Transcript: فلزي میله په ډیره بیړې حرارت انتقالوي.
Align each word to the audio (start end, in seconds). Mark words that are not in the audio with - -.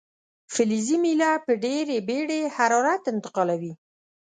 فلزي 0.53 0.97
میله 1.03 1.31
په 1.45 1.51
ډیره 1.63 1.97
بیړې 2.07 2.41
حرارت 2.55 3.03
انتقالوي. 3.13 3.73